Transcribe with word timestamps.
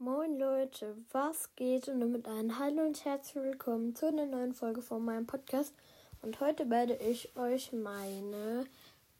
Moin 0.00 0.38
Leute, 0.38 0.96
was 1.10 1.56
geht? 1.56 1.88
Und 1.88 1.98
damit 1.98 2.28
ein 2.28 2.60
Hallo 2.60 2.82
und 2.86 3.04
herzlich 3.04 3.42
willkommen 3.42 3.96
zu 3.96 4.06
einer 4.06 4.26
neuen 4.26 4.54
Folge 4.54 4.80
von 4.80 5.04
meinem 5.04 5.26
Podcast. 5.26 5.74
Und 6.22 6.38
heute 6.38 6.70
werde 6.70 6.94
ich 6.94 7.36
euch 7.36 7.72
meine 7.72 8.64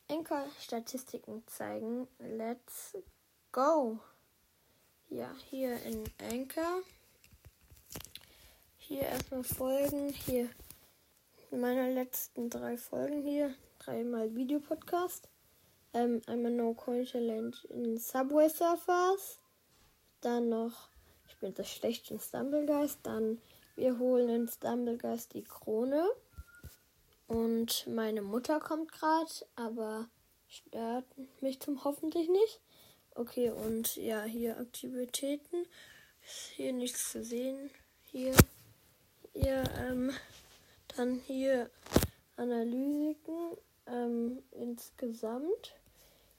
Anchor-Statistiken 0.08 1.42
zeigen. 1.48 2.06
Let's 2.20 2.96
go! 3.50 3.98
Ja, 5.08 5.34
hier 5.50 5.82
in 5.82 6.04
Anchor. 6.30 6.82
Hier 8.76 9.02
erstmal 9.02 9.42
Folgen. 9.42 10.10
Hier 10.10 10.48
meine 11.50 11.92
letzten 11.92 12.50
drei 12.50 12.76
Folgen 12.76 13.22
hier. 13.22 13.52
Dreimal 13.80 14.32
Videopodcast. 14.32 15.28
Ähm, 15.92 16.22
einmal 16.28 16.52
No 16.52 16.72
Coin 16.72 17.04
Challenge 17.04 17.56
in 17.68 17.98
Subway 17.98 18.48
Surfers 18.48 19.40
dann 20.20 20.48
noch, 20.48 20.88
ich 21.28 21.36
bin 21.38 21.54
das 21.54 21.68
schlecht 21.68 22.10
in 22.10 22.18
Stumblegeist. 22.18 23.00
Dann, 23.02 23.40
wir 23.76 23.98
holen 23.98 24.28
in 24.28 24.48
Stumblegeist 24.48 25.34
die 25.34 25.44
Krone. 25.44 26.08
Und 27.26 27.86
meine 27.86 28.22
Mutter 28.22 28.58
kommt 28.58 28.90
gerade, 28.92 29.30
aber 29.54 30.08
stört 30.48 31.04
mich 31.40 31.60
zum 31.60 31.84
hoffentlich 31.84 32.28
nicht. 32.28 32.60
Okay, 33.14 33.50
und 33.50 33.96
ja, 33.96 34.22
hier 34.22 34.58
Aktivitäten. 34.58 35.66
Ist 36.24 36.48
hier 36.54 36.72
nichts 36.72 37.12
zu 37.12 37.22
sehen. 37.22 37.70
Hier, 38.02 38.34
ja, 39.34 39.64
ähm, 39.78 40.12
dann 40.96 41.20
hier 41.26 41.70
Analysiken 42.36 43.56
ähm, 43.86 44.42
insgesamt. 44.52 45.74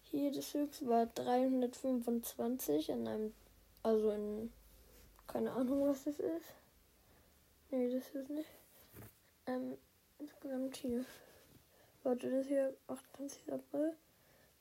Hier 0.04 0.32
das 0.32 0.54
höchste 0.54 0.88
war 0.88 1.06
325 1.06 2.92
an 2.94 3.08
einem 3.08 3.34
also 3.84 4.12
in. 4.12 4.52
Keine 5.28 5.52
Ahnung, 5.52 5.88
was 5.88 6.06
das 6.06 6.20
ist. 6.20 6.56
Nee, 7.70 7.92
das 7.92 8.10
ist 8.16 8.30
nicht. 8.30 8.50
Ähm, 9.46 9.78
insgesamt 10.18 10.76
hier. 10.78 11.06
Warte, 12.04 12.32
das 12.32 12.48
hier 12.48 12.74
28. 12.88 13.54
April, 13.54 13.94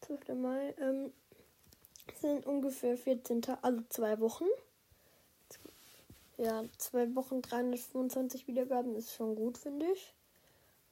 12. 0.03 0.29
Mai. 0.35 0.75
Ähm, 0.79 1.13
sind 2.21 2.47
ungefähr 2.47 2.97
14 2.97 3.43
Tage, 3.43 3.63
also 3.63 3.83
zwei 3.89 4.19
Wochen. 4.21 4.47
Ja, 6.37 6.65
zwei 6.77 7.15
Wochen 7.15 7.43
325 7.43 8.47
Wiedergaben 8.47 8.95
ist 8.95 9.15
schon 9.15 9.35
gut, 9.35 9.59
finde 9.59 9.87
ich. 9.93 10.15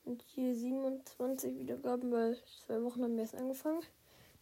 Und 0.05 0.23
hier 0.35 0.55
27 0.55 1.59
Wiedergaben, 1.59 2.13
weil 2.13 2.37
zwei 2.67 2.83
Wochen 2.83 3.03
haben 3.03 3.17
wir 3.17 3.23
erst 3.23 3.37
angefangen. 3.37 3.83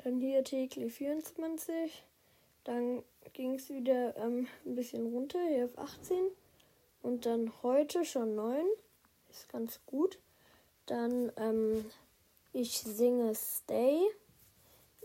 Dann 0.02 0.20
hier 0.20 0.44
täglich 0.44 0.92
24. 0.94 2.04
Dann 2.64 3.02
ging 3.34 3.54
es 3.54 3.68
wieder 3.68 4.16
ähm, 4.16 4.46
ein 4.64 4.74
bisschen 4.74 5.06
runter, 5.06 5.38
hier 5.48 5.66
auf 5.66 5.78
18. 5.78 6.18
Und 7.02 7.26
dann 7.26 7.52
heute 7.62 8.04
schon 8.04 8.34
9. 8.34 8.64
Ist 9.30 9.48
ganz 9.50 9.80
gut. 9.86 10.18
Dann 10.86 11.30
ähm, 11.36 11.84
ich 12.52 12.78
singe 12.78 13.34
Stay. 13.34 14.00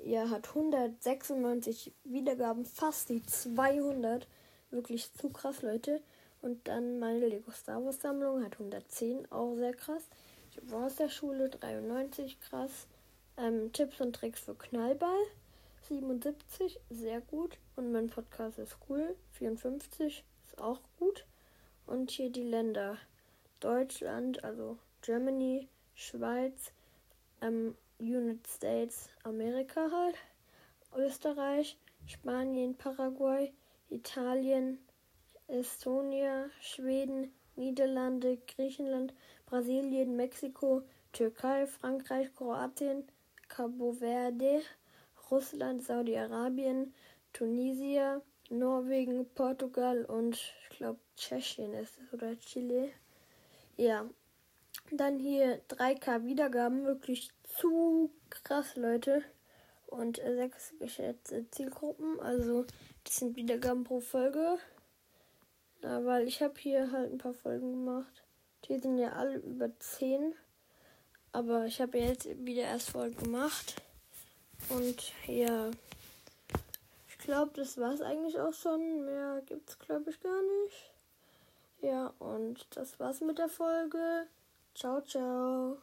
Ja, 0.05 0.29
hat 0.29 0.47
196 0.49 1.91
Wiedergaben, 2.05 2.65
fast 2.65 3.09
die 3.09 3.25
200. 3.25 4.27
Wirklich 4.71 5.13
zu 5.13 5.29
krass, 5.29 5.61
Leute. 5.61 6.01
Und 6.41 6.67
dann 6.69 6.99
meine 6.99 7.27
Lego 7.27 7.51
Star 7.51 7.83
Wars 7.83 7.99
Sammlung 7.99 8.45
hat 8.45 8.53
110, 8.53 9.29
auch 9.29 9.55
sehr 9.55 9.73
krass. 9.73 10.03
Ich 10.51 10.71
war 10.71 10.85
aus 10.85 10.95
der 10.95 11.09
Schule, 11.09 11.49
93, 11.49 12.39
krass. 12.39 12.87
Ähm, 13.35 13.73
Tipps 13.73 13.99
und 13.99 14.15
Tricks 14.15 14.39
für 14.39 14.55
Knallball 14.55 15.19
77, 15.89 16.79
sehr 16.91 17.19
gut. 17.19 17.57
Und 17.75 17.91
mein 17.91 18.07
Podcast 18.07 18.59
ist 18.59 18.77
cool. 18.87 19.15
54 19.31 20.23
ist 20.45 20.61
auch 20.61 20.79
gut. 20.99 21.25
Und 21.87 22.11
hier 22.11 22.29
die 22.29 22.43
Länder. 22.43 22.97
Deutschland, 23.59 24.43
also 24.43 24.77
Germany, 25.01 25.67
Schweiz, 25.95 26.71
ähm, 27.41 27.75
United 27.99 28.47
States, 28.47 29.09
Amerika 29.23 29.89
halt. 29.91 30.15
Österreich, 30.95 31.77
Spanien, 32.05 32.75
Paraguay, 32.75 33.51
Italien, 33.89 34.77
Estonia, 35.47 36.49
Schweden, 36.61 37.33
Niederlande, 37.55 38.37
Griechenland, 38.47 39.13
Brasilien, 39.47 40.15
Mexiko, 40.15 40.83
Türkei, 41.11 41.65
Frankreich, 41.65 42.33
Kroatien, 42.35 43.03
Cabo 43.47 43.93
Verde, 43.93 44.61
Russland, 45.31 45.83
Saudi-Arabien, 45.83 46.93
Tunesien, 47.33 48.21
Norwegen, 48.49 49.27
Portugal 49.35 50.05
und 50.05 50.35
ich 50.35 50.77
glaube 50.77 50.99
Tschechien 51.15 51.73
ist 51.73 51.97
es 52.01 52.13
oder 52.13 52.37
Chile. 52.39 52.89
Ja. 53.77 54.09
Dann 54.91 55.19
hier 55.19 55.61
3K 55.69 56.25
Wiedergaben, 56.25 56.83
wirklich 56.85 57.29
zu 57.43 58.09
krass, 58.29 58.75
Leute. 58.75 59.23
Und 59.85 60.19
äh, 60.19 60.35
sechs 60.35 60.73
geschätzte 60.79 61.49
Zielgruppen, 61.51 62.19
also 62.19 62.65
das 63.03 63.17
sind 63.17 63.35
Wiedergaben 63.35 63.83
pro 63.83 63.99
Folge. 63.99 64.57
Na, 65.81 66.03
weil 66.05 66.27
ich 66.27 66.41
habe 66.41 66.53
hier 66.59 66.91
halt 66.91 67.11
ein 67.11 67.17
paar 67.17 67.33
Folgen 67.33 67.71
gemacht. 67.71 68.23
Die 68.65 68.77
sind 68.79 68.97
ja 68.97 69.13
alle 69.13 69.37
über 69.37 69.69
10. 69.79 70.33
Aber 71.31 71.65
ich 71.65 71.79
habe 71.79 71.99
jetzt 71.99 72.27
wieder 72.45 72.63
erst 72.63 72.89
Folgen 72.89 73.17
gemacht. 73.23 73.81
Und 74.67 75.13
ja, 75.27 75.71
ich 77.07 77.17
glaube, 77.19 77.51
das 77.55 77.77
war 77.77 77.93
es 77.93 78.01
eigentlich 78.01 78.39
auch 78.39 78.53
schon. 78.53 79.05
Mehr 79.05 79.41
gibt 79.45 79.69
es, 79.69 79.79
glaube 79.79 80.09
ich, 80.09 80.19
gar 80.21 80.41
nicht. 80.63 80.91
Ja, 81.81 82.13
und 82.19 82.67
das 82.75 82.99
war's 82.99 83.21
mit 83.21 83.37
der 83.37 83.49
Folge. 83.49 84.27
Ciao, 84.75 85.01
ciao. 85.01 85.77